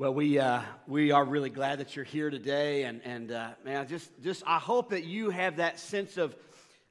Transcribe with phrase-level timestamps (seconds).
[0.00, 2.84] Well, we, uh, we are really glad that you're here today.
[2.84, 6.34] And, and uh, man, just, just I hope that you have that sense of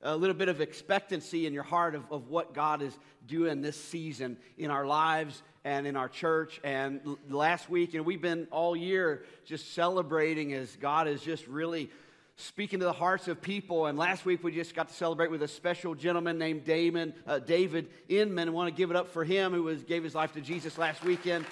[0.04, 2.96] a little bit of expectancy in your heart of, of what God is
[3.26, 6.62] doing this season in our lives and in our church.
[6.64, 11.90] And last week, and we've been all year just celebrating as God is just really
[12.36, 13.88] speaking to the hearts of people.
[13.88, 17.40] And last week, we just got to celebrate with a special gentleman named Damon, uh,
[17.40, 18.50] David Inman.
[18.50, 20.78] I want to give it up for him who was, gave his life to Jesus
[20.78, 21.48] last weekend.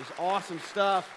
[0.00, 1.10] It's awesome stuff.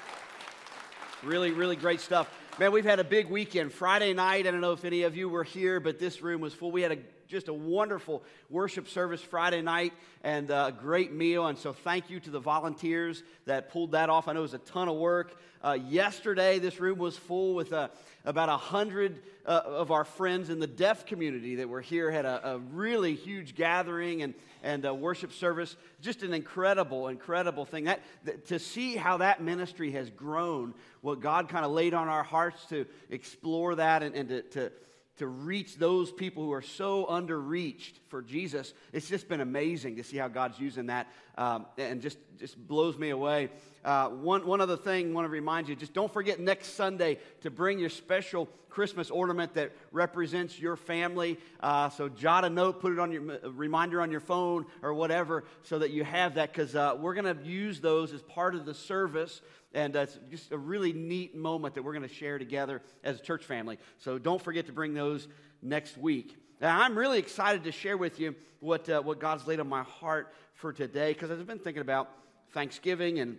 [1.24, 2.28] Really, really great stuff.
[2.58, 3.72] Man, we've had a big weekend.
[3.72, 6.54] Friday night, I don't know if any of you were here, but this room was
[6.54, 6.72] full.
[6.72, 6.98] We had a,
[7.32, 11.48] just a wonderful worship service Friday night and a great meal.
[11.48, 14.28] And so, thank you to the volunteers that pulled that off.
[14.28, 15.34] I know it was a ton of work.
[15.64, 17.88] Uh, yesterday, this room was full with uh,
[18.26, 22.12] about a hundred uh, of our friends in the deaf community that were here.
[22.12, 25.76] Had a, a really huge gathering and and worship service.
[26.02, 27.86] Just an incredible, incredible thing.
[27.86, 32.08] That, that to see how that ministry has grown, what God kind of laid on
[32.08, 34.72] our hearts to explore that and, and to, to
[35.18, 38.74] to reach those people who are so underreached for Jesus.
[38.94, 42.98] It's just been amazing to see how God's using that um, and just, just blows
[42.98, 43.50] me away.
[43.84, 47.20] Uh, one, one other thing I want to remind you just don't forget next Sunday
[47.42, 51.38] to bring your special Christmas ornament that represents your family.
[51.60, 55.44] Uh, so jot a note, put it on your reminder on your phone or whatever
[55.64, 58.66] so that you have that because uh, we're going to use those as part of
[58.66, 59.42] the service
[59.74, 63.22] and it's just a really neat moment that we're going to share together as a
[63.22, 63.78] church family.
[64.00, 65.28] So don't forget to bring those
[65.62, 66.36] next week.
[66.60, 69.84] Now, I'm really excited to share with you what, uh, what God's laid on my
[69.84, 72.10] heart for today because I've been thinking about
[72.52, 73.38] Thanksgiving and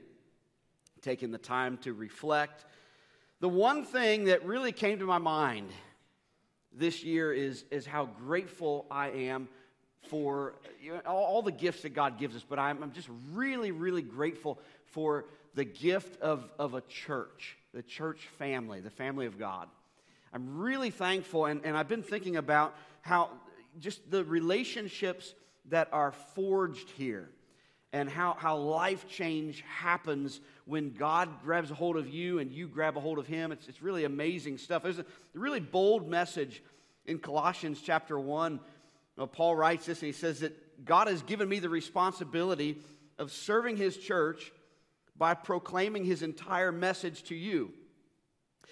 [1.02, 2.64] taking the time to reflect.
[3.40, 5.68] The one thing that really came to my mind
[6.72, 9.48] this year is, is how grateful I am
[10.08, 13.08] for you know, all, all, the gifts that God gives us, but I'm, I'm just
[13.32, 19.26] really, really grateful for the gift of, of a church, the church family, the family
[19.26, 19.68] of God.
[20.32, 23.30] I'm really thankful, and, and I've been thinking about how
[23.78, 25.34] just the relationships
[25.68, 27.28] that are forged here
[27.92, 32.66] and how, how life change happens when God grabs a hold of you and you
[32.66, 33.52] grab a hold of Him.
[33.52, 34.82] It's, it's really amazing stuff.
[34.82, 35.04] There's a
[35.34, 36.62] really bold message
[37.04, 38.60] in Colossians chapter 1.
[39.22, 42.78] Uh, Paul writes this and he says that God has given me the responsibility
[43.18, 44.52] of serving His church
[45.16, 47.72] by proclaiming his entire message to you.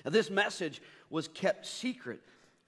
[0.05, 2.21] Now, this message was kept secret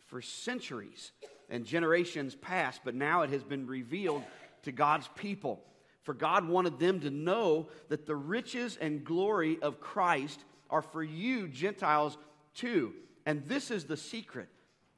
[0.07, 1.13] for centuries
[1.49, 4.23] and generations past, but now it has been revealed
[4.63, 5.65] to God's people.
[6.03, 11.03] For God wanted them to know that the riches and glory of Christ are for
[11.03, 12.19] you, Gentiles,
[12.55, 12.93] too.
[13.25, 14.49] And this is the secret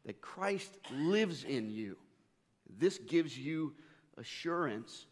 [0.06, 1.96] that Christ lives in you.
[2.78, 3.74] This gives you
[4.18, 5.06] assurance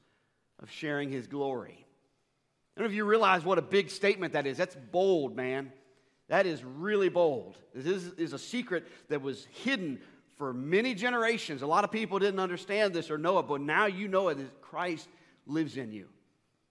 [0.62, 1.86] of sharing his glory.
[2.76, 4.56] I don't know if you realize what a big statement that is.
[4.56, 5.72] That's bold, man.
[6.28, 7.58] That is really bold.
[7.74, 10.00] This is a secret that was hidden
[10.38, 11.62] for many generations.
[11.62, 14.38] A lot of people didn't understand this or know it, but now you know it.
[14.62, 15.08] Christ
[15.46, 16.08] lives in you.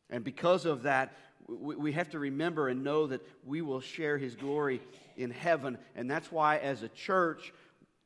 [0.10, 1.14] And because of that,
[1.48, 4.82] we have to remember and know that we will share his glory
[5.18, 5.78] in heaven.
[5.96, 7.54] And that's why, as a church,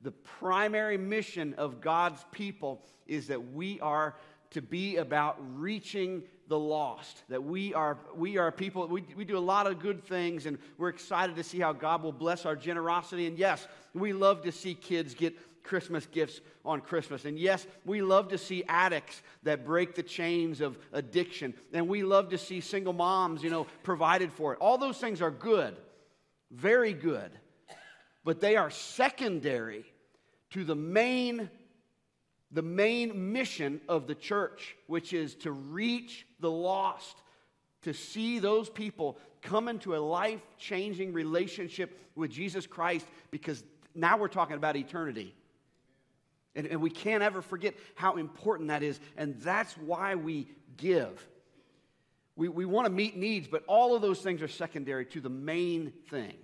[0.05, 4.15] the primary mission of God's people is that we are
[4.51, 7.23] to be about reaching the lost.
[7.27, 10.59] That we are, we are people, we, we do a lot of good things, and
[10.77, 13.25] we're excited to see how God will bless our generosity.
[13.25, 17.25] And yes, we love to see kids get Christmas gifts on Christmas.
[17.25, 21.55] And yes, we love to see addicts that break the chains of addiction.
[21.73, 24.59] And we love to see single moms, you know, provided for it.
[24.61, 25.75] All those things are good,
[26.51, 27.31] very good.
[28.23, 29.85] But they are secondary
[30.55, 31.49] to the main
[32.49, 37.17] the main mission of the church, which is to reach the lost,
[37.81, 43.61] to see those people come into a life changing relationship with Jesus Christ, because
[43.93, 45.35] now we're talking about eternity.
[46.55, 51.27] And, and, we can't ever forget how important that is, and that's why we give.
[52.37, 55.29] We, we want to meet needs, but all of those things are secondary to the
[55.29, 56.35] main thing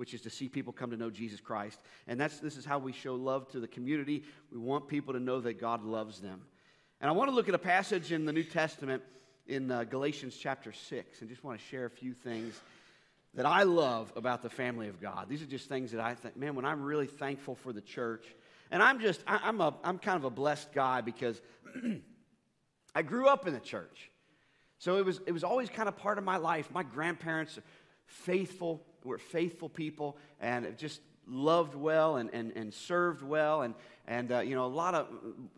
[0.00, 1.78] which is to see people come to know Jesus Christ.
[2.08, 4.24] And that's, this is how we show love to the community.
[4.50, 6.40] We want people to know that God loves them.
[7.02, 9.02] And I want to look at a passage in the New Testament
[9.46, 12.58] in uh, Galatians chapter 6 and just want to share a few things
[13.34, 15.26] that I love about the family of God.
[15.28, 18.24] These are just things that I think, man, when I'm really thankful for the church,
[18.70, 21.42] and I'm just, I, I'm, a, I'm kind of a blessed guy because
[22.94, 24.10] I grew up in the church.
[24.78, 26.70] So it was, it was always kind of part of my life.
[26.72, 27.58] My grandparents,
[28.06, 33.62] faithful, were faithful people and just loved well and, and, and served well.
[33.62, 33.74] And,
[34.06, 35.08] and uh, you know, a lot of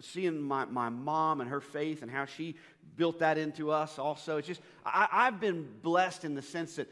[0.01, 2.57] seeing my, my mom and her faith and how she
[2.97, 4.37] built that into us also.
[4.37, 6.89] It's just, I, I've been blessed in the sense that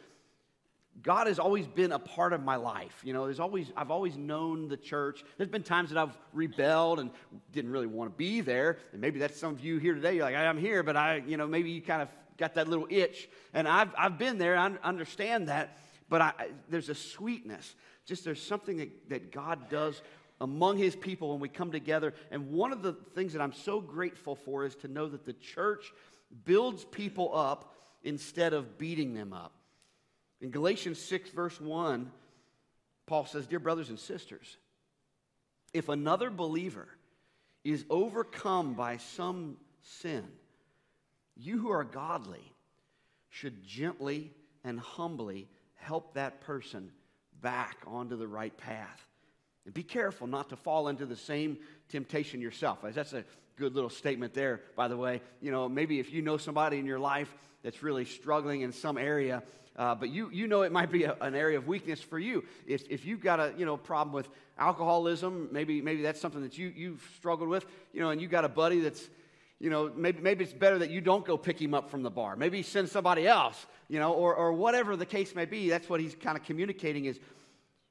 [1.02, 3.00] God has always been a part of my life.
[3.04, 5.24] You know, there's always, I've always known the church.
[5.36, 7.10] There's been times that I've rebelled and
[7.52, 8.78] didn't really want to be there.
[8.92, 10.16] And maybe that's some of you here today.
[10.16, 12.86] You're like, I'm here, but I, you know, maybe you kind of got that little
[12.90, 13.28] itch.
[13.54, 14.56] And I've, I've been there.
[14.56, 15.76] I understand that.
[16.10, 16.32] But I,
[16.68, 17.74] there's a sweetness.
[18.04, 20.02] Just there's something that, that God does
[20.40, 22.12] among his people when we come together.
[22.30, 25.32] And one of the things that I'm so grateful for is to know that the
[25.32, 25.92] church
[26.44, 29.52] builds people up instead of beating them up.
[30.40, 32.10] In Galatians 6, verse 1,
[33.06, 34.56] Paul says, Dear brothers and sisters,
[35.72, 36.88] if another believer
[37.62, 40.24] is overcome by some sin,
[41.36, 42.52] you who are godly
[43.28, 44.32] should gently
[44.64, 45.48] and humbly
[45.80, 46.90] help that person
[47.40, 49.06] back onto the right path.
[49.64, 52.78] And be careful not to fall into the same temptation yourself.
[52.82, 53.24] That's a
[53.56, 55.20] good little statement there, by the way.
[55.40, 58.96] You know, maybe if you know somebody in your life that's really struggling in some
[58.96, 59.42] area,
[59.76, 62.44] uh, but you, you know it might be a, an area of weakness for you.
[62.66, 64.28] If, if you've got a you know, problem with
[64.58, 68.44] alcoholism, maybe, maybe that's something that you, you've struggled with, you know, and you've got
[68.44, 69.08] a buddy that's,
[69.60, 72.10] you know, maybe, maybe it's better that you don't go pick him up from the
[72.10, 72.34] bar.
[72.34, 75.68] Maybe send somebody else, you know, or, or whatever the case may be.
[75.68, 77.20] That's what he's kind of communicating is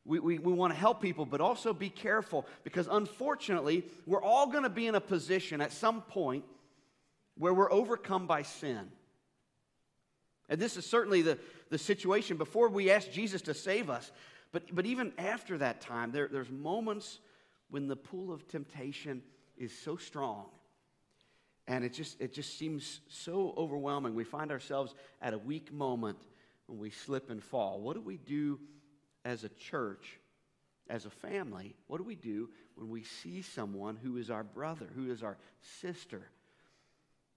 [0.03, 4.47] we, we, we want to help people, but also be careful because unfortunately, we're all
[4.47, 6.43] going to be in a position at some point
[7.37, 8.89] where we're overcome by sin.
[10.49, 11.37] And this is certainly the,
[11.69, 14.11] the situation before we ask Jesus to save us.
[14.51, 17.19] But, but even after that time, there, there's moments
[17.69, 19.21] when the pool of temptation
[19.55, 20.45] is so strong
[21.69, 24.15] and it just, it just seems so overwhelming.
[24.15, 26.17] We find ourselves at a weak moment
[26.65, 27.79] when we slip and fall.
[27.79, 28.59] What do we do
[29.23, 30.19] as a church,
[30.89, 31.75] as a family?
[31.85, 35.37] What do we do when we see someone who is our brother, who is our
[35.79, 36.23] sister,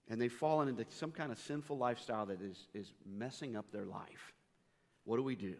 [0.09, 3.85] and they've fallen into some kind of sinful lifestyle that is, is messing up their
[3.85, 4.33] life.
[5.05, 5.57] What do we do?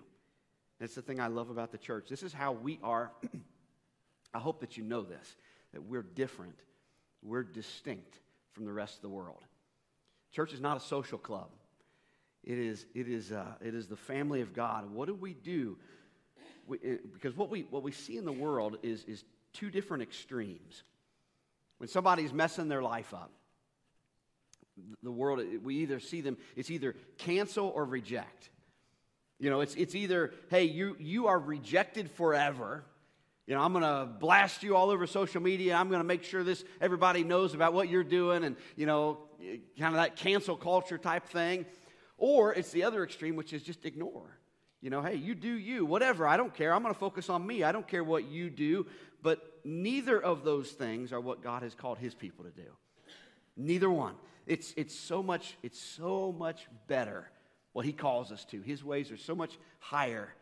[0.79, 2.07] That's the thing I love about the church.
[2.09, 3.11] This is how we are.
[4.33, 5.35] I hope that you know this,
[5.73, 6.57] that we're different,
[7.21, 8.19] we're distinct
[8.53, 9.41] from the rest of the world.
[10.31, 11.49] Church is not a social club.
[12.43, 14.91] It is, it is, uh, it is the family of God.
[14.91, 15.77] What do we do?
[16.67, 19.23] We, it, because what we, what we see in the world is, is
[19.53, 20.83] two different extremes.
[21.77, 23.31] When somebody's messing their life up,
[25.03, 28.49] the world, we either see them, it's either cancel or reject.
[29.39, 32.83] You know, it's, it's either, hey, you, you are rejected forever.
[33.47, 35.75] You know, I'm going to blast you all over social media.
[35.75, 39.17] I'm going to make sure this everybody knows about what you're doing and, you know,
[39.77, 41.65] kind of that cancel culture type thing.
[42.17, 44.37] Or it's the other extreme, which is just ignore.
[44.81, 46.25] You know, hey, you do you, whatever.
[46.25, 46.73] I don't care.
[46.73, 47.63] I'm going to focus on me.
[47.63, 48.85] I don't care what you do.
[49.21, 52.69] But neither of those things are what God has called his people to do.
[53.57, 54.15] Neither one.
[54.45, 57.29] It's, it's, so much, it's so much better
[57.71, 58.61] what he calls us to.
[58.61, 60.33] His ways are so much higher.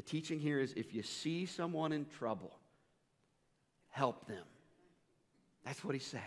[0.00, 2.56] The teaching here is if you see someone in trouble,
[3.90, 4.44] help them.
[5.62, 6.22] That's what he says.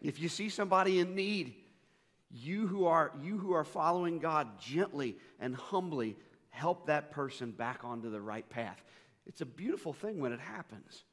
[0.00, 1.52] If you see somebody in need,
[2.30, 6.16] you who are you who are following God gently and humbly
[6.48, 8.82] help that person back onto the right path.
[9.26, 11.04] It's a beautiful thing when it happens.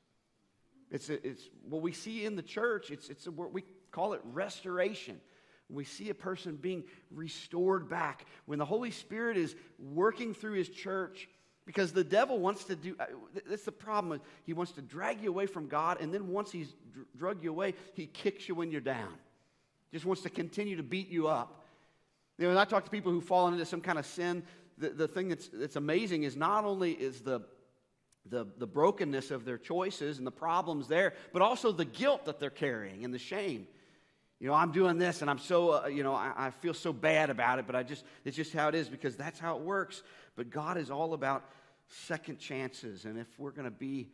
[0.90, 2.90] It's, a, it's what we see in the church.
[2.90, 5.20] It's, it's a, we call it restoration.
[5.68, 8.26] We see a person being restored back.
[8.46, 11.28] When the Holy Spirit is working through his church,
[11.70, 13.06] because the devil wants to do, uh,
[13.48, 14.20] that's the problem.
[14.44, 16.74] He wants to drag you away from God, and then once he's
[17.16, 19.14] drug you away, he kicks you when you're down.
[19.94, 21.64] Just wants to continue to beat you up.
[22.40, 24.42] You know, when I talk to people who fall into some kind of sin,
[24.80, 27.42] the, the thing that's, that's amazing is not only is the
[28.26, 32.40] the, the brokenness of their choices and the problems there, but also the guilt that
[32.40, 33.68] they're carrying and the shame.
[34.40, 36.94] You know, I'm doing this and I'm so, uh, you know, I, I feel so
[36.94, 39.62] bad about it, but I just, it's just how it is because that's how it
[39.62, 40.04] works.
[40.36, 41.44] But God is all about
[41.90, 43.06] second chances.
[43.06, 44.10] And if we're going to be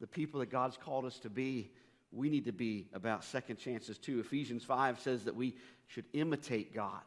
[0.00, 1.70] the people that God's called us to be,
[2.10, 4.20] we need to be about second chances too.
[4.20, 5.54] Ephesians 5 says that we
[5.88, 7.02] should imitate God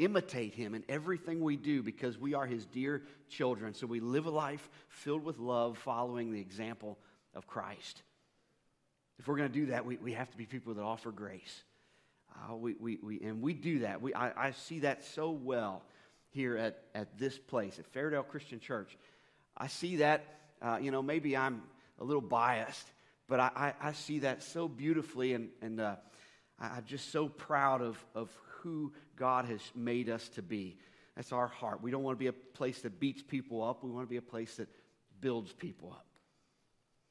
[0.00, 3.74] imitate him in everything we do because we are his dear children.
[3.74, 6.98] So we live a life filled with love, following the example
[7.34, 8.02] of Christ.
[9.18, 11.64] If we're going to do that, we, we have to be people that offer grace.
[12.34, 14.00] Uh, we, we, we, and we do that.
[14.00, 15.82] We, I, I see that so well
[16.30, 18.96] here at, at this place, at Fairdale Christian Church.
[19.56, 20.24] I see that,
[20.62, 21.62] uh, you know, maybe I'm
[21.98, 22.86] a little biased,
[23.28, 25.96] but I, I, I see that so beautifully, and, and uh,
[26.58, 30.76] I'm just so proud of, of who God has made us to be.
[31.16, 31.82] That's our heart.
[31.82, 33.82] We don't want to be a place that beats people up.
[33.84, 34.68] We want to be a place that
[35.20, 36.06] builds people up.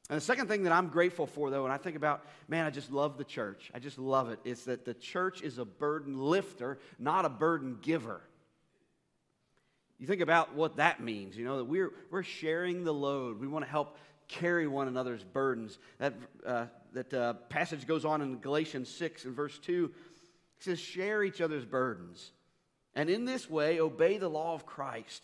[0.10, 2.72] And the second thing that I'm grateful for, though, when I think about, man, I
[2.72, 3.70] just love the church.
[3.76, 4.40] I just love it.
[4.44, 4.50] it.
[4.50, 8.22] Is that the church is a burden lifter, not a burden giver.
[10.00, 13.40] You think about what that means, you know, that we're, we're sharing the load.
[13.40, 13.98] We want to help
[14.30, 15.78] carry one another's burdens.
[15.98, 16.14] That,
[16.46, 19.92] uh, that uh, passage goes on in Galatians 6 and verse 2.
[20.58, 22.32] It says, Share each other's burdens.
[22.96, 25.22] And in this way, obey the law of Christ.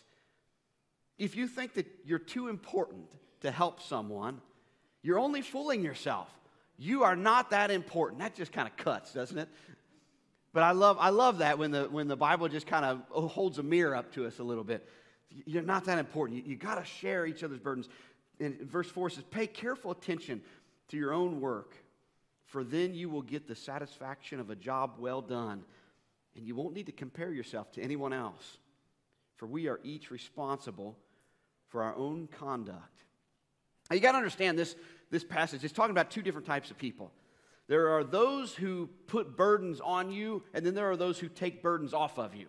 [1.18, 3.06] If you think that you're too important
[3.40, 4.42] to help someone,
[5.02, 6.28] you're only fooling yourself.
[6.78, 8.20] You are not that important.
[8.20, 9.48] That just kind of cuts, doesn't it?
[10.56, 13.58] But I love, I love that when the, when the Bible just kind of holds
[13.58, 14.88] a mirror up to us a little bit.
[15.44, 16.38] You're not that important.
[16.38, 17.90] You, you got to share each other's burdens.
[18.40, 20.40] And verse 4 says, Pay careful attention
[20.88, 21.76] to your own work,
[22.46, 25.62] for then you will get the satisfaction of a job well done,
[26.34, 28.56] and you won't need to compare yourself to anyone else,
[29.36, 30.96] for we are each responsible
[31.68, 33.02] for our own conduct.
[33.90, 34.74] Now, you got to understand this,
[35.10, 35.64] this passage.
[35.64, 37.12] It's talking about two different types of people.
[37.68, 41.62] There are those who put burdens on you, and then there are those who take
[41.62, 42.46] burdens off of you.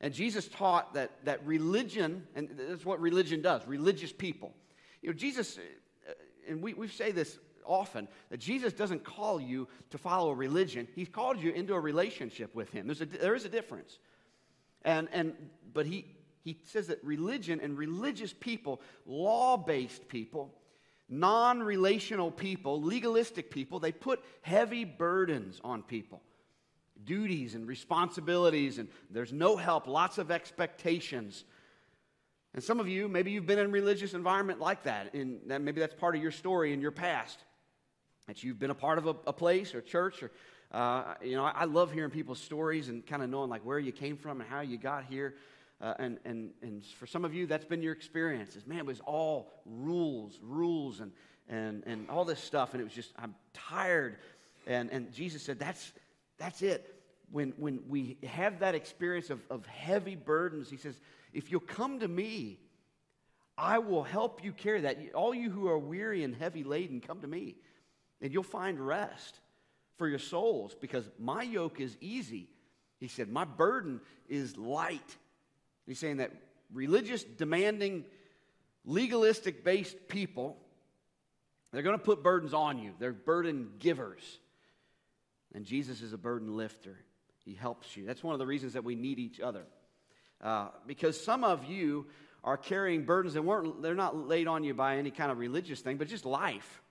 [0.00, 4.52] And Jesus taught that, that religion, and that's what religion does, religious people.
[5.02, 6.12] You know, Jesus, uh,
[6.48, 10.88] and we, we say this often, that Jesus doesn't call you to follow a religion.
[10.94, 12.86] He's called you into a relationship with Him.
[12.86, 13.98] There's a, there is a difference.
[14.82, 15.32] And, and,
[15.72, 16.06] but he,
[16.42, 20.54] he says that religion and religious people, law based people,
[21.08, 26.22] non relational people, legalistic people, they put heavy burdens on people
[27.04, 31.44] duties and responsibilities, and there's no help, lots of expectations.
[32.54, 35.60] And some of you, maybe you've been in a religious environment like that, and that
[35.60, 37.38] maybe that's part of your story in your past.
[38.26, 40.30] That you've been a part of a, a place or church, or
[40.70, 43.78] uh, you know, I, I love hearing people's stories and kind of knowing like where
[43.78, 45.34] you came from and how you got here.
[45.80, 48.56] Uh, and, and, and for some of you, that's been your experience.
[48.66, 51.12] man, it was all rules, rules, and,
[51.48, 52.72] and, and all this stuff.
[52.72, 54.16] And it was just, I'm tired.
[54.66, 55.92] And, and Jesus said, that's,
[56.38, 56.90] that's it.
[57.30, 60.94] When, when we have that experience of, of heavy burdens, he says,
[61.32, 62.60] if you'll come to me,
[63.56, 64.98] I will help you carry that.
[65.14, 67.56] All you who are weary and heavy laden, come to me,
[68.20, 69.40] and you'll find rest
[69.96, 72.48] for your souls because my yoke is easy.
[72.98, 75.16] He said, My burden is light.
[75.86, 76.32] He's saying that
[76.72, 78.04] religious, demanding,
[78.84, 80.56] legalistic based people,
[81.72, 82.92] they're going to put burdens on you.
[82.98, 84.22] They're burden givers.
[85.54, 86.96] And Jesus is a burden lifter.
[87.44, 88.06] He helps you.
[88.06, 89.64] That's one of the reasons that we need each other.
[90.40, 92.06] Uh, because some of you
[92.42, 95.80] are carrying burdens that weren't, they're not laid on you by any kind of religious
[95.80, 96.82] thing, but just life.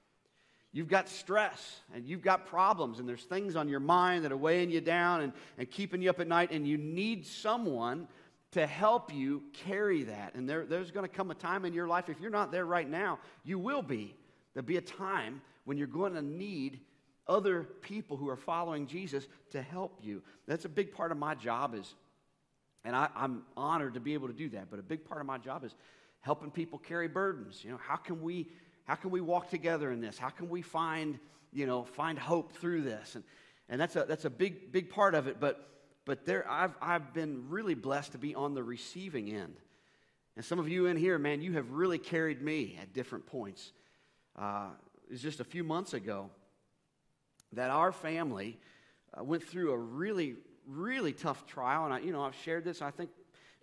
[0.71, 4.37] You've got stress and you've got problems, and there's things on your mind that are
[4.37, 8.07] weighing you down and, and keeping you up at night, and you need someone
[8.53, 10.35] to help you carry that.
[10.35, 12.65] And there, there's going to come a time in your life, if you're not there
[12.65, 14.15] right now, you will be.
[14.53, 16.79] There'll be a time when you're going to need
[17.27, 20.21] other people who are following Jesus to help you.
[20.47, 21.95] That's a big part of my job is,
[22.83, 25.27] and I, I'm honored to be able to do that, but a big part of
[25.27, 25.73] my job is
[26.19, 27.63] helping people carry burdens.
[27.63, 28.49] You know, how can we
[28.85, 30.17] how can we walk together in this?
[30.17, 31.17] How can we find,
[31.53, 33.15] you know, find hope through this?
[33.15, 33.23] And
[33.69, 35.39] and that's a that's a big, big part of it.
[35.39, 35.69] But
[36.05, 39.55] but there, I've, I've been really blessed to be on the receiving end.
[40.35, 43.71] And some of you in here, man, you have really carried me at different points.
[44.37, 44.69] Uh,
[45.07, 46.29] it was just a few months ago
[47.53, 48.57] that our family
[49.17, 50.35] uh, went through a really,
[50.67, 51.85] really tough trial.
[51.85, 52.81] And I, you know, I've shared this.
[52.81, 53.11] I think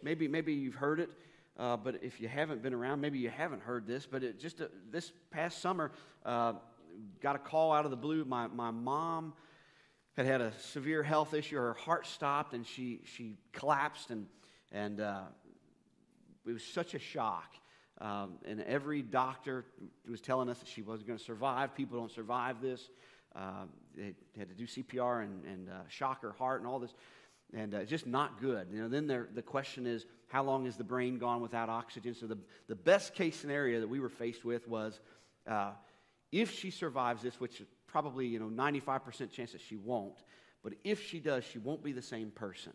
[0.02, 1.10] maybe, maybe you've heard it.
[1.58, 4.06] Uh, but if you haven't been around, maybe you haven't heard this.
[4.06, 5.90] But it just uh, this past summer,
[6.24, 6.54] uh,
[7.20, 8.24] got a call out of the blue.
[8.24, 9.34] My, my mom
[10.20, 11.56] had had a severe health issue.
[11.56, 14.26] Her heart stopped and she, she collapsed, and,
[14.70, 15.22] and uh,
[16.46, 17.54] it was such a shock.
[18.00, 19.64] Um, and every doctor
[20.08, 21.74] was telling us that she wasn't going to survive.
[21.74, 22.88] People don't survive this.
[23.34, 23.64] Uh,
[23.96, 26.94] they had to do CPR and, and uh, shock her heart and all this,
[27.54, 28.68] and uh, just not good.
[28.72, 32.14] You know, then the question is, how long is the brain gone without oxygen?
[32.14, 35.00] So the, the best case scenario that we were faced with was
[35.46, 35.72] uh,
[36.32, 40.18] if she survives this, which probably, you know, 95% chance that she won't.
[40.62, 42.72] But if she does, she won't be the same person.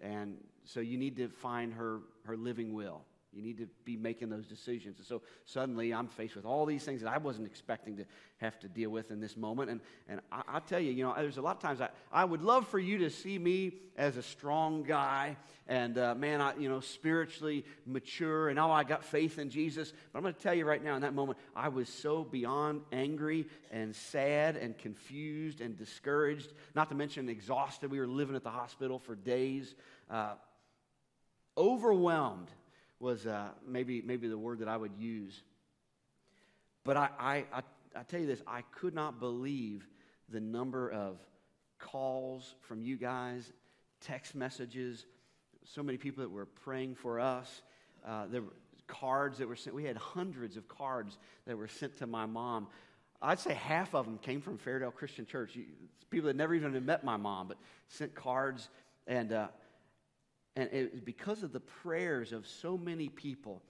[0.00, 3.02] And so you need to find her, her living will.
[3.34, 4.98] You need to be making those decisions.
[4.98, 8.04] And so suddenly I'm faced with all these things that I wasn't expecting to
[8.38, 9.70] have to deal with in this moment.
[9.70, 12.24] And, and I, I tell you, you know, there's a lot of times I, I
[12.24, 15.36] would love for you to see me as a strong guy
[15.66, 19.92] and, uh, man, I, you know, spiritually mature and, oh, I got faith in Jesus.
[20.12, 22.82] But I'm going to tell you right now in that moment, I was so beyond
[22.92, 27.90] angry and sad and confused and discouraged, not to mention exhausted.
[27.90, 29.74] We were living at the hospital for days.
[30.10, 30.34] Uh,
[31.56, 32.50] overwhelmed
[33.04, 35.42] was uh, maybe, maybe the word that I would use.
[36.84, 37.62] But I, I, I,
[37.94, 39.86] I tell you this, I could not believe
[40.30, 41.18] the number of
[41.78, 43.52] calls from you guys,
[44.00, 45.04] text messages,
[45.64, 47.62] so many people that were praying for us.
[48.06, 48.54] Uh, there were
[48.86, 49.76] cards that were sent.
[49.76, 52.68] We had hundreds of cards that were sent to my mom.
[53.20, 55.58] I'd say half of them came from Fairdale Christian Church.
[56.08, 57.58] People that never even met my mom, but
[57.88, 58.70] sent cards.
[59.06, 59.48] And, uh,
[60.56, 63.62] and it was because of the prayers of so many people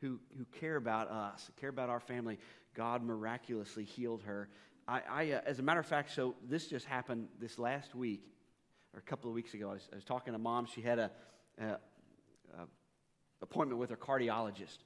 [0.00, 2.38] who, who care about us, care about our family,
[2.74, 4.48] God miraculously healed her.
[4.88, 8.24] I, I uh, as a matter of fact, so this just happened this last week,
[8.92, 9.70] or a couple of weeks ago.
[9.70, 10.66] I was, I was talking to mom.
[10.66, 11.10] She had a,
[11.60, 11.78] a, a
[13.42, 14.78] appointment with her cardiologist.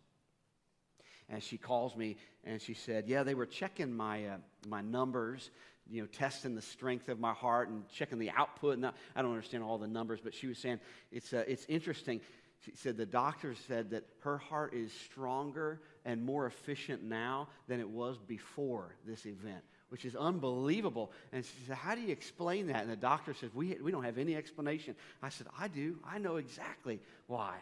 [1.29, 4.37] And she calls me and she said, Yeah, they were checking my, uh,
[4.69, 5.51] my numbers,
[5.91, 8.77] you know, testing the strength of my heart and checking the output.
[8.77, 10.81] And I don't understand all the numbers, but she was saying
[11.13, 12.21] it's, uh, it's interesting.
[12.65, 17.81] She said the doctor said that her heart is stronger and more efficient now than
[17.81, 21.13] it was before this event, which is unbelievable.
[21.33, 22.83] And she said, How do you explain that?
[22.83, 24.97] And the doctor said, We, we don't have any explanation.
[25.23, 25.99] I said, I do.
[26.05, 27.57] I know exactly why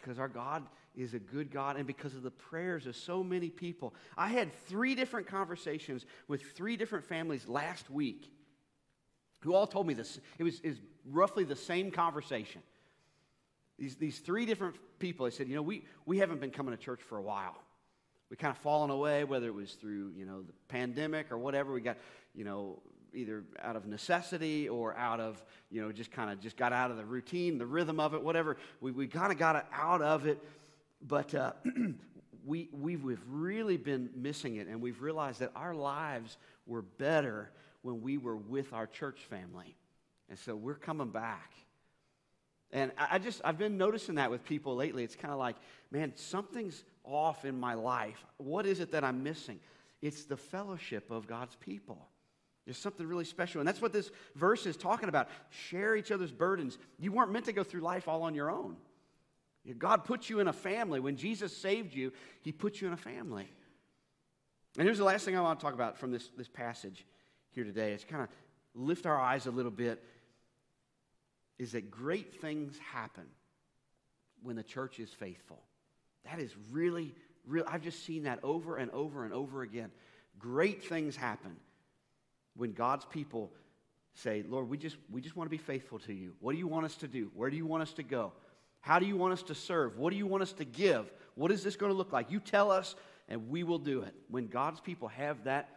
[0.00, 0.64] because our God
[0.98, 3.94] is a good God and because of the prayers of so many people.
[4.16, 8.30] I had three different conversations with three different families last week
[9.40, 10.18] who all told me this.
[10.38, 10.78] It was, it was
[11.08, 12.62] roughly the same conversation.
[13.78, 16.82] These, these three different people, they said, you know, we, we haven't been coming to
[16.82, 17.56] church for a while.
[18.28, 21.72] We kind of fallen away, whether it was through, you know, the pandemic or whatever.
[21.72, 21.96] We got,
[22.34, 22.82] you know,
[23.14, 26.90] either out of necessity or out of, you know, just kind of just got out
[26.90, 28.56] of the routine, the rhythm of it, whatever.
[28.80, 30.42] We, we kind of got out of it.
[31.00, 31.52] But uh,
[32.44, 36.36] we, we've, we've really been missing it, and we've realized that our lives
[36.66, 37.50] were better
[37.82, 39.76] when we were with our church family.
[40.28, 41.52] And so we're coming back.
[42.70, 45.02] And I just, I've been noticing that with people lately.
[45.02, 45.56] It's kind of like,
[45.90, 48.22] man, something's off in my life.
[48.36, 49.58] What is it that I'm missing?
[50.02, 52.08] It's the fellowship of God's people.
[52.66, 53.62] There's something really special.
[53.62, 55.30] And that's what this verse is talking about.
[55.48, 56.76] Share each other's burdens.
[56.98, 58.76] You weren't meant to go through life all on your own.
[59.74, 61.00] God put you in a family.
[61.00, 63.48] When Jesus saved you, he put you in a family.
[64.78, 67.04] And here's the last thing I want to talk about from this, this passage
[67.50, 67.92] here today.
[67.92, 68.28] It's kind of
[68.74, 70.02] lift our eyes a little bit.
[71.58, 73.24] Is that great things happen
[74.42, 75.60] when the church is faithful.
[76.24, 77.14] That is really,
[77.46, 79.90] really, I've just seen that over and over and over again.
[80.38, 81.56] Great things happen
[82.56, 83.52] when God's people
[84.14, 86.34] say, Lord, we just, we just want to be faithful to you.
[86.40, 87.30] What do you want us to do?
[87.34, 88.32] Where do you want us to go?
[88.80, 89.98] How do you want us to serve?
[89.98, 91.10] What do you want us to give?
[91.34, 92.30] What is this going to look like?
[92.30, 92.94] You tell us,
[93.28, 94.14] and we will do it.
[94.28, 95.68] When God's people have that,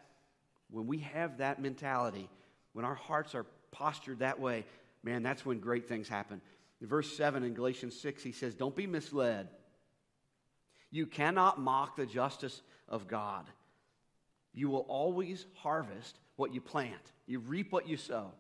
[0.70, 2.30] when we have that mentality,
[2.74, 4.66] when our hearts are postured that way,
[5.04, 6.42] man, that's when great things happen.
[6.82, 9.50] In verse 7 in Galatians 6, he says, Don't be misled.
[10.90, 13.46] You cannot mock the justice of God.
[14.54, 18.32] You will always harvest what you plant, you reap what you sow.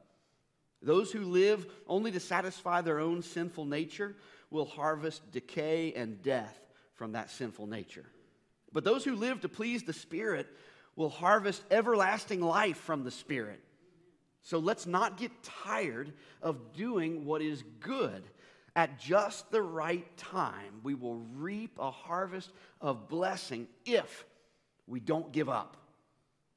[0.81, 4.15] Those who live only to satisfy their own sinful nature
[4.51, 6.59] will harvest decay and death
[6.93, 8.05] from that sinful nature.
[8.71, 10.47] But those who live to please the Spirit
[10.95, 13.59] will harvest everlasting life from the Spirit.
[14.43, 18.23] So let's not get tired of doing what is good.
[18.75, 24.25] At just the right time, we will reap a harvest of blessing if
[24.87, 25.77] we don't give up.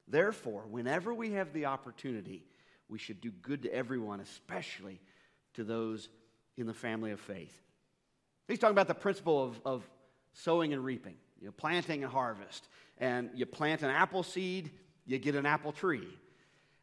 [0.06, 2.44] Therefore, whenever we have the opportunity,
[2.88, 5.00] we should do good to everyone, especially
[5.54, 6.08] to those
[6.56, 7.60] in the family of faith.
[8.48, 9.88] He's talking about the principle of, of
[10.34, 12.68] sowing and reaping, you know, planting and harvest.
[12.98, 14.70] And you plant an apple seed,
[15.06, 16.08] you get an apple tree.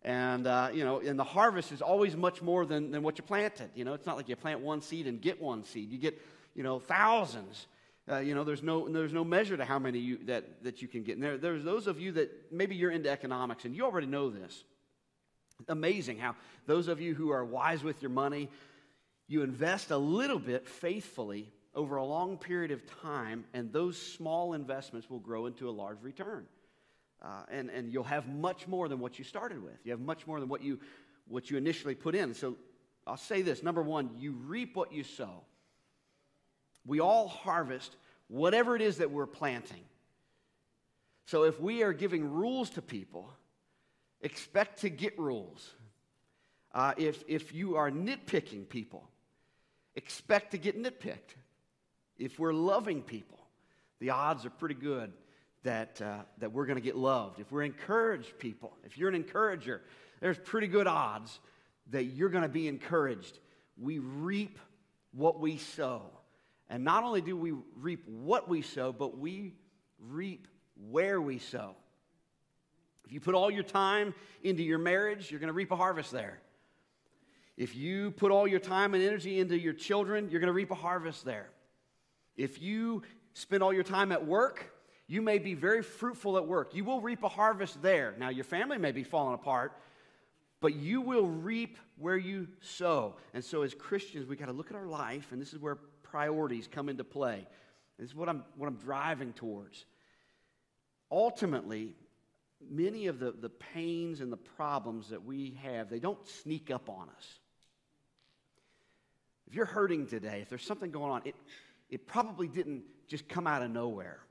[0.04, 3.24] And, uh, you know, and the harvest is always much more than, than what you
[3.24, 3.70] planted.
[3.76, 5.92] You know, it's not like you plant one seed and get one seed.
[5.92, 6.20] You get,
[6.56, 7.68] you know, thousands.
[8.12, 10.88] Uh, you know, there's no, there's no measure to how many you, that, that you
[10.88, 11.16] can get.
[11.16, 14.32] And there, there's those of you that maybe you're into economics and you already know
[14.32, 14.64] this.
[15.68, 18.50] Amazing how those of you who are wise with your money,
[19.32, 24.54] you invest a little bit faithfully over a long period of time, and those small
[24.54, 26.46] investments will grow into a large return.
[27.22, 29.78] Uh, and, and you'll have much more than what you started with.
[29.86, 30.80] You have much more than what you,
[31.30, 32.34] what you initially put in.
[32.34, 32.58] So
[33.08, 35.44] I'll say this number one, you reap what you sow.
[36.86, 37.96] We all harvest
[38.28, 39.84] whatever it is that we're planting.
[41.28, 43.32] So if we are giving rules to people,
[44.20, 45.70] expect to get rules.
[46.74, 49.08] Uh, if, if you are nitpicking people,
[49.96, 51.36] expect to get nitpicked.
[52.18, 53.40] If we're loving people,
[54.00, 55.12] the odds are pretty good
[55.64, 57.40] that, uh, that we're going to get loved.
[57.40, 59.82] If we're encouraged people, if you're an encourager,
[60.20, 61.40] there's pretty good odds
[61.90, 63.40] that you're going to be encouraged.
[63.78, 64.60] We reap
[65.12, 66.04] what we sow.
[66.70, 69.54] And not only do we reap what we sow, but we
[70.00, 70.48] reap
[70.90, 71.76] where we sow.
[73.06, 76.12] If you put all your time into your marriage, you're going to reap a harvest
[76.12, 76.40] there.
[77.58, 80.72] If you put all your time and energy into your children, you're going to reap
[80.72, 81.50] a harvest there.
[82.36, 84.74] If you spend all your time at work,
[85.08, 86.74] you may be very fruitful at work.
[86.74, 88.16] You will reap a harvest there.
[88.18, 89.78] Now, your family may be falling apart,
[90.62, 93.16] but you will reap where you sow.
[93.34, 95.76] And so, as Christians, we got to look at our life, and this is where
[96.04, 97.46] priorities come into play.
[98.00, 99.86] This is what I'm, what I'm driving towards.
[101.12, 101.94] Ultimately,
[102.70, 106.90] many of the, the pains and the problems that we have, they don't sneak up
[106.90, 107.40] on us.
[109.52, 111.36] If you're hurting today, if there's something going on, it,
[111.90, 114.22] it probably didn't just come out of nowhere.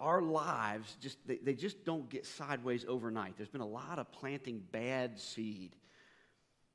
[0.00, 3.34] Our lives just they, they just don't get sideways overnight.
[3.36, 5.76] There's been a lot of planting bad seed.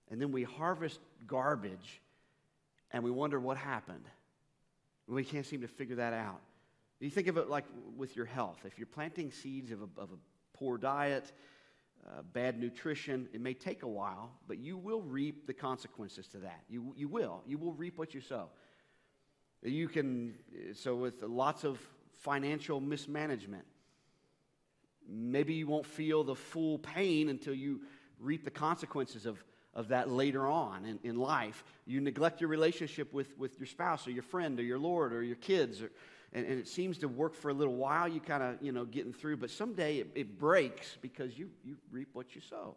[0.10, 2.02] And then we harvest garbage
[2.92, 4.06] and we wonder what happened.
[5.06, 6.40] We can't seem to figure that out.
[7.02, 7.66] You think of it like
[7.98, 8.60] with your health.
[8.64, 11.34] If you're planting seeds of a, of a poor diet,
[12.08, 16.38] uh, bad nutrition, it may take a while, but you will reap the consequences to
[16.40, 16.62] that.
[16.70, 17.42] You, you will.
[17.46, 18.50] You will reap what you sow.
[19.62, 20.36] You can,
[20.74, 21.80] so with lots of
[22.20, 23.66] financial mismanagement,
[25.08, 27.82] maybe you won't feel the full pain until you
[28.20, 31.64] reap the consequences of, of that later on in, in life.
[31.86, 35.24] You neglect your relationship with, with your spouse or your friend or your Lord or
[35.24, 35.92] your kids or,
[36.34, 38.08] and, and it seems to work for a little while.
[38.08, 41.78] You kind of, you know, getting through, but someday it, it breaks because you, you
[41.92, 42.76] reap what you sow.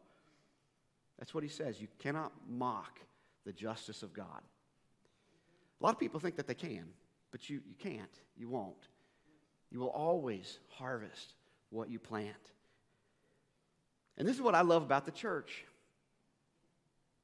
[1.18, 1.80] That's what he says.
[1.80, 2.98] You cannot mock
[3.44, 4.40] the justice of God.
[5.80, 6.84] A lot of people think that they can,
[7.30, 8.20] but you, you can't.
[8.36, 8.88] You won't.
[9.70, 11.34] You will always harvest
[11.70, 12.34] what you plant.
[14.16, 15.64] And this is what I love about the church.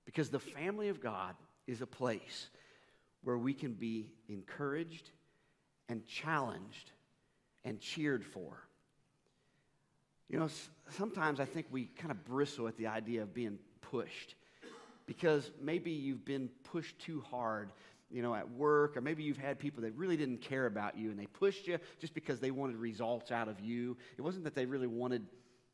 [0.05, 1.35] Because the family of God
[1.67, 2.49] is a place
[3.23, 5.11] where we can be encouraged
[5.89, 6.93] and challenged
[7.65, 8.63] and cheered for.
[10.29, 10.49] You know,
[10.91, 14.35] sometimes I think we kind of bristle at the idea of being pushed
[15.07, 17.73] because maybe you've been pushed too hard,
[18.11, 21.11] you know, at work, or maybe you've had people that really didn't care about you
[21.11, 23.97] and they pushed you just because they wanted results out of you.
[24.19, 25.25] It wasn't that they really wanted,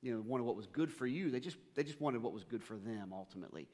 [0.02, 1.30] you know, wanted what was good for you.
[1.30, 3.66] They just they just wanted what was good for them ultimately.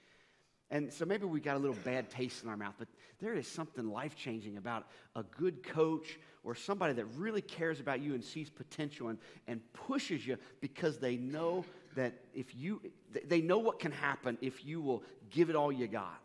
[0.70, 2.86] And so maybe we got a little bad taste in our mouth, but
[3.18, 8.00] there is something life changing about a good coach or somebody that really cares about
[8.00, 11.64] you and sees potential and, and pushes you because they know
[11.96, 12.80] that if you,
[13.26, 16.20] they know what can happen if you will give it all you got.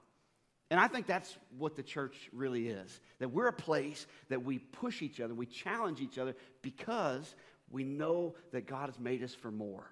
[0.72, 4.60] And I think that's what the church really is that we're a place that we
[4.60, 7.36] push each other, we challenge each other because
[7.72, 9.90] we know that God has made us for more.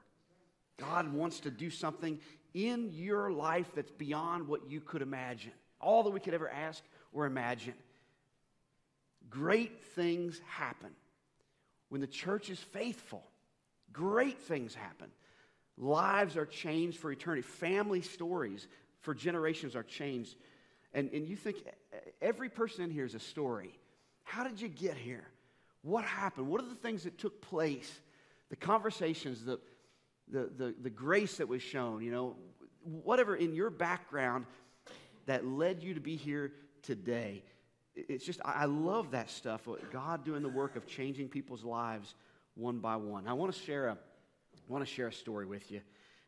[0.78, 2.20] God wants to do something
[2.54, 6.84] in your life that's beyond what you could imagine, all that we could ever ask
[7.12, 7.74] or imagine.
[9.30, 10.92] Great things happen
[11.90, 13.24] when the church is faithful.
[13.92, 15.08] Great things happen.
[15.78, 17.42] Lives are changed for eternity.
[17.42, 18.68] Family stories
[19.02, 20.36] for generations are changed.
[20.94, 21.58] And, and you think
[22.22, 23.78] every person in here is a story.
[24.24, 25.28] How did you get here?
[25.82, 26.48] What happened?
[26.48, 27.92] What are the things that took place?
[28.50, 29.60] The conversations, the,
[30.30, 32.36] the, the, the grace that was shown, you know,
[32.84, 34.46] whatever in your background
[35.26, 37.44] that led you to be here today.
[37.96, 39.68] It's just, I love that stuff.
[39.92, 42.16] God doing the work of changing people's lives
[42.56, 43.28] one by one.
[43.28, 45.82] I want to share a, I want to share a story with you.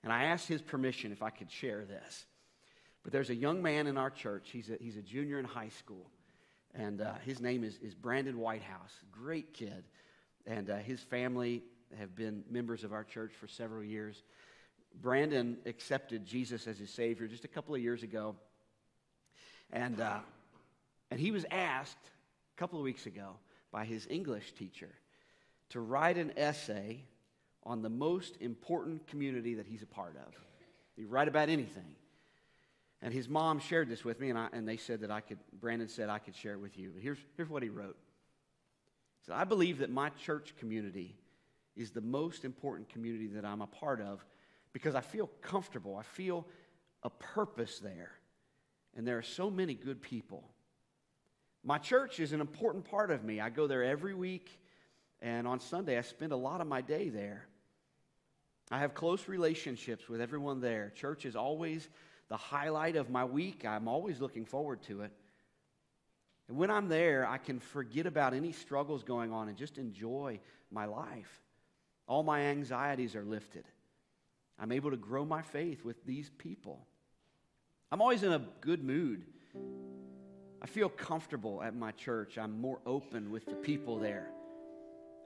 [0.03, 2.25] And I asked his permission if I could share this.
[3.03, 4.49] But there's a young man in our church.
[4.51, 6.09] He's a, he's a junior in high school.
[6.73, 8.93] And uh, his name is, is Brandon Whitehouse.
[9.11, 9.83] Great kid.
[10.45, 11.63] And uh, his family
[11.99, 14.23] have been members of our church for several years.
[15.01, 18.35] Brandon accepted Jesus as his Savior just a couple of years ago.
[19.71, 20.19] And, uh,
[21.11, 21.97] and he was asked
[22.55, 23.35] a couple of weeks ago
[23.71, 24.89] by his English teacher
[25.69, 27.03] to write an essay
[27.63, 30.33] on the most important community that he's a part of.
[30.95, 31.95] He write about anything.
[33.01, 35.39] And his mom shared this with me, and, I, and they said that I could,
[35.59, 36.93] Brandon said I could share it with you.
[36.99, 37.97] Here's, here's what he wrote.
[39.19, 41.15] He said, I believe that my church community
[41.75, 44.25] is the most important community that I'm a part of
[44.73, 45.95] because I feel comfortable.
[45.95, 46.45] I feel
[47.03, 48.11] a purpose there.
[48.95, 50.43] And there are so many good people.
[51.63, 53.39] My church is an important part of me.
[53.39, 54.59] I go there every week,
[55.21, 57.47] and on Sunday, I spend a lot of my day there.
[58.71, 60.91] I have close relationships with everyone there.
[60.95, 61.87] Church is always
[62.29, 63.65] the highlight of my week.
[63.65, 65.11] I'm always looking forward to it.
[66.47, 70.39] And when I'm there, I can forget about any struggles going on and just enjoy
[70.71, 71.44] my life.
[72.07, 73.65] All my anxieties are lifted.
[74.59, 76.85] I'm able to grow my faith with these people.
[77.91, 79.25] I'm always in a good mood.
[80.61, 82.37] I feel comfortable at my church.
[82.37, 84.29] I'm more open with the people there.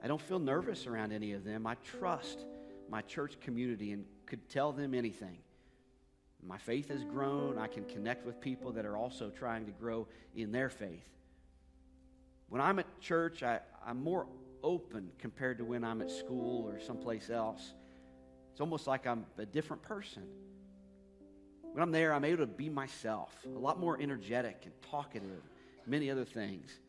[0.02, 1.66] I don't feel nervous around any of them.
[1.66, 2.40] I trust
[2.88, 5.38] my church community and could tell them anything.
[6.42, 7.58] My faith has grown.
[7.58, 11.06] I can connect with people that are also trying to grow in their faith.
[12.48, 14.26] When I'm at church, I, I'm more
[14.62, 17.74] open compared to when I'm at school or someplace else.
[18.52, 20.24] It's almost like I'm a different person.
[21.72, 25.42] When I'm there, I'm able to be myself, a lot more energetic and talkative,
[25.86, 26.80] many other things.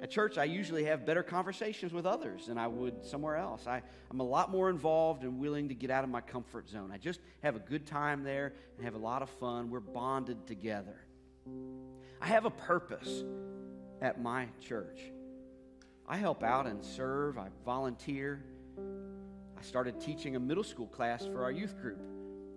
[0.00, 3.66] At church, I usually have better conversations with others than I would somewhere else.
[3.66, 3.82] I,
[4.12, 6.92] am a lot more involved and willing to get out of my comfort zone.
[6.92, 9.70] I just have a good time there and have a lot of fun.
[9.70, 11.00] We're bonded together.
[12.20, 13.24] I have a purpose
[14.00, 15.00] at my church.
[16.10, 18.42] I help out and serve, I volunteer.
[19.58, 22.00] I started teaching a middle school class for our youth group.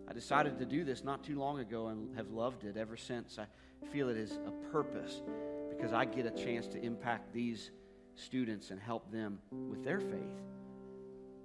[0.08, 3.38] I decided to do this not too long ago and have loved it ever since.
[3.38, 3.48] I
[3.88, 5.22] feel it is a purpose
[5.70, 7.72] because I get a chance to impact these
[8.16, 10.42] students and help them with their faith.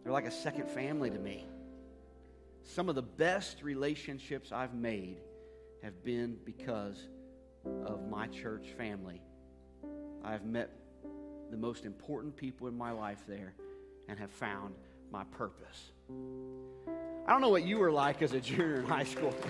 [0.05, 1.45] They're like a second family to me.
[2.63, 5.19] Some of the best relationships I've made
[5.83, 7.09] have been because
[7.85, 9.23] of my church family.
[10.25, 10.71] I've met
[11.51, 13.55] the most important people in my life there
[14.09, 14.75] and have found
[15.11, 15.93] my purpose.
[17.27, 19.35] I don't know what you were like as a junior in high school.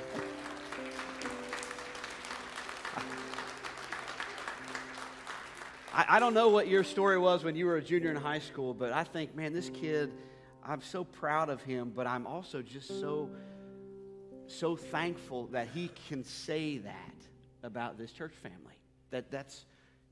[5.96, 8.40] I, I don't know what your story was when you were a junior in high
[8.40, 10.12] school, but I think, man, this kid,
[10.62, 13.30] I'm so proud of him, but I'm also just so,
[14.46, 17.14] so thankful that he can say that
[17.62, 18.74] about this church family.
[19.10, 19.64] That that's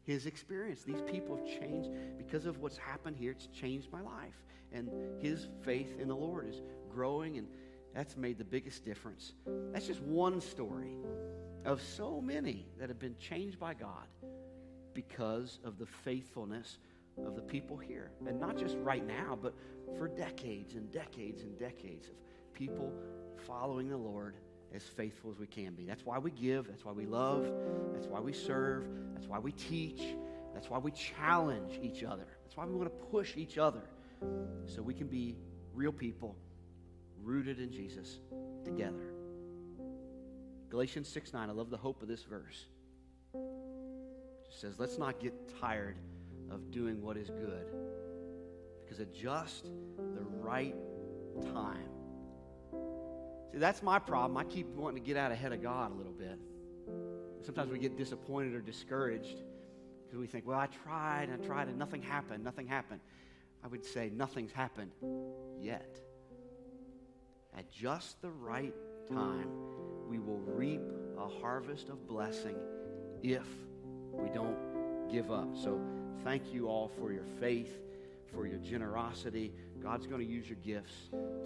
[0.04, 0.82] his experience.
[0.82, 3.32] These people have changed because of what's happened here.
[3.32, 4.42] It's changed my life.
[4.72, 4.90] And
[5.20, 7.46] his faith in the Lord is growing, and
[7.94, 9.32] that's made the biggest difference.
[9.72, 10.96] That's just one story
[11.64, 14.06] of so many that have been changed by God
[14.92, 16.78] because of the faithfulness
[17.24, 18.10] of the people here.
[18.26, 19.54] And not just right now, but
[19.96, 22.14] for decades and decades and decades of
[22.52, 22.92] people
[23.46, 24.36] following the Lord
[24.74, 25.84] as faithful as we can be.
[25.84, 26.66] That's why we give.
[26.66, 27.50] That's why we love.
[27.92, 28.86] That's why we serve.
[29.14, 30.02] That's why we teach.
[30.52, 32.26] That's why we challenge each other.
[32.42, 33.82] That's why we want to push each other
[34.66, 35.36] so we can be
[35.74, 36.36] real people
[37.22, 38.18] rooted in Jesus
[38.64, 39.12] together.
[40.70, 42.66] Galatians 6 9, I love the hope of this verse.
[43.34, 45.96] It says, Let's not get tired
[46.50, 47.66] of doing what is good
[48.82, 50.74] because at just the right
[51.52, 51.88] time,
[53.54, 54.36] See, that's my problem.
[54.36, 56.40] I keep wanting to get out ahead of God a little bit.
[57.46, 59.36] Sometimes we get disappointed or discouraged
[60.04, 62.98] because we think, well, I tried and I tried and nothing happened, nothing happened.
[63.62, 64.90] I would say nothing's happened
[65.60, 66.00] yet.
[67.56, 68.74] At just the right
[69.08, 69.48] time,
[70.08, 70.82] we will reap
[71.16, 72.56] a harvest of blessing
[73.22, 73.46] if
[74.10, 74.58] we don't
[75.08, 75.56] give up.
[75.56, 75.80] So
[76.24, 77.70] thank you all for your faith,
[78.32, 79.52] for your generosity.
[79.80, 80.94] God's going to use your gifts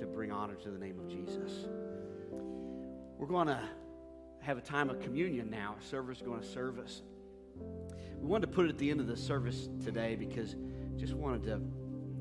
[0.00, 1.66] to bring honor to the name of Jesus.
[3.18, 3.60] We're going to
[4.42, 5.74] have a time of communion now.
[5.76, 7.02] Our server's going to serve us.
[8.20, 10.54] We wanted to put it at the end of the service today because
[10.96, 11.60] just wanted to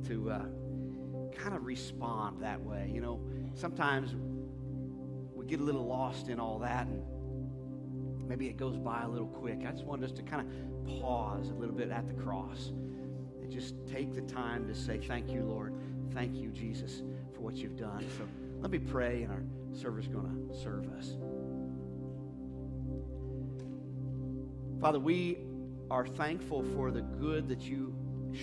[0.10, 0.46] to uh,
[1.38, 2.90] kind of respond that way.
[2.92, 3.20] You know,
[3.54, 4.16] sometimes
[5.36, 7.04] we get a little lost in all that and
[8.28, 9.60] maybe it goes by a little quick.
[9.68, 12.70] I just wanted us to kind of pause a little bit at the cross
[13.42, 15.76] and just take the time to say, Thank you, Lord.
[16.12, 17.04] Thank you, Jesus,
[17.36, 18.04] for what you've done.
[18.18, 18.28] So
[18.62, 21.18] let me pray, and our server's going to serve us.
[24.80, 25.40] Father, we
[25.90, 27.96] are thankful for the good that you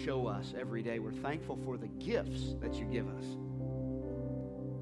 [0.04, 0.98] show us every day.
[0.98, 3.24] We're thankful for the gifts that you give us.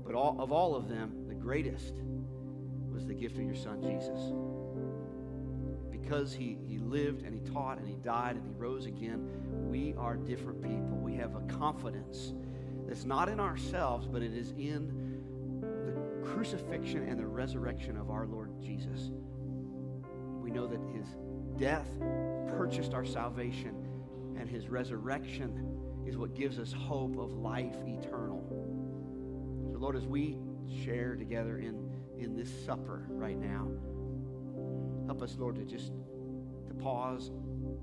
[0.04, 1.94] But all, of all of them, the greatest
[2.90, 4.18] was the gift of your son, Jesus.
[5.90, 9.94] Because he, he lived and he taught and he died and he rose again, we
[9.98, 10.98] are different people.
[10.98, 12.32] We have a confidence
[12.86, 15.01] that's not in ourselves, but it is in
[16.32, 19.10] crucifixion and the resurrection of our Lord Jesus.
[20.40, 21.06] We know that his
[21.58, 21.88] death
[22.48, 23.74] purchased our salvation,
[24.38, 28.42] and his resurrection is what gives us hope of life eternal.
[29.72, 30.38] So, Lord, as we
[30.84, 33.68] share together in, in this supper right now,
[35.06, 35.92] help us, Lord, to just
[36.66, 37.30] to pause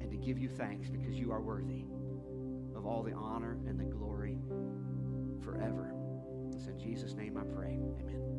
[0.02, 1.86] and to give you thanks because you are worthy
[2.76, 4.38] of all the honor and the glory
[5.44, 5.94] forever.
[6.54, 7.80] It's in Jesus' name I pray.
[8.00, 8.39] Amen.